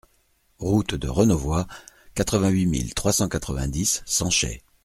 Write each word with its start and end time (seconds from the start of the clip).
Route 0.57 0.95
de 0.95 1.07
Renauvoid, 1.07 1.67
quatre-vingt-huit 2.15 2.65
mille 2.65 2.95
trois 2.95 3.13
cent 3.13 3.29
quatre-vingt-dix 3.29 4.01
Sanchey 4.07 4.63